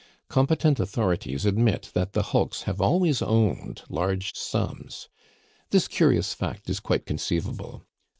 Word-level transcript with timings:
Competent 0.29 0.79
authorities 0.79 1.45
admit 1.45 1.91
that 1.93 2.13
the 2.13 2.23
hulks 2.33 2.63
have 2.63 2.81
always 2.81 3.21
owned 3.21 3.83
large 3.87 4.33
sums. 4.35 5.09
This 5.69 5.87
curious 5.87 6.33
fact 6.33 6.71
is 6.71 6.79
quite 6.79 7.05
conceivable. 7.05 7.83